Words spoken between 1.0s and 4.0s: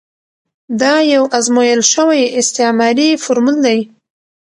یو ازمویل شوی استعماري فورمول دی.